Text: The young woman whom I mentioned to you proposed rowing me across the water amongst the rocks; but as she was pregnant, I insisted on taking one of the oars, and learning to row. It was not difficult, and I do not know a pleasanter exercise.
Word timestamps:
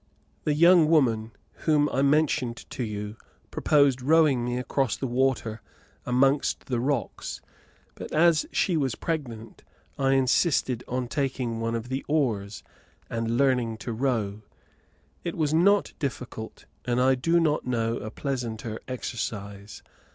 The 0.45 0.55
young 0.55 0.89
woman 0.89 1.31
whom 1.67 1.87
I 1.89 2.01
mentioned 2.01 2.65
to 2.71 2.83
you 2.83 3.17
proposed 3.51 4.01
rowing 4.01 4.43
me 4.43 4.57
across 4.57 4.97
the 4.97 5.05
water 5.05 5.61
amongst 6.07 6.65
the 6.65 6.79
rocks; 6.79 7.39
but 7.93 8.11
as 8.11 8.47
she 8.51 8.75
was 8.77 8.95
pregnant, 8.95 9.63
I 9.99 10.13
insisted 10.13 10.83
on 10.87 11.07
taking 11.07 11.59
one 11.59 11.75
of 11.75 11.89
the 11.89 12.03
oars, 12.07 12.63
and 13.11 13.37
learning 13.37 13.77
to 13.85 13.93
row. 13.93 14.41
It 15.23 15.37
was 15.37 15.53
not 15.53 15.93
difficult, 15.99 16.65
and 16.83 16.99
I 16.99 17.13
do 17.13 17.39
not 17.39 17.67
know 17.67 17.97
a 17.97 18.09
pleasanter 18.09 18.79
exercise. 18.87 19.83